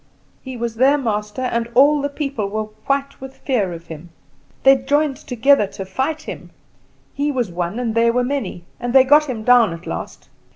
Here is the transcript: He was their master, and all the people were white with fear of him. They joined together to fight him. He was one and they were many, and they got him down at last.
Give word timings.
He 0.41 0.57
was 0.57 0.77
their 0.77 0.97
master, 0.97 1.43
and 1.43 1.69
all 1.75 2.01
the 2.01 2.09
people 2.09 2.47
were 2.49 2.63
white 2.87 3.21
with 3.21 3.37
fear 3.37 3.71
of 3.71 3.85
him. 3.85 4.09
They 4.63 4.75
joined 4.77 5.17
together 5.17 5.67
to 5.67 5.85
fight 5.85 6.23
him. 6.23 6.49
He 7.13 7.31
was 7.31 7.51
one 7.51 7.77
and 7.77 7.93
they 7.93 8.09
were 8.09 8.23
many, 8.23 8.63
and 8.79 8.93
they 8.93 9.03
got 9.03 9.25
him 9.25 9.43
down 9.43 9.73
at 9.73 9.85
last. 9.85 10.27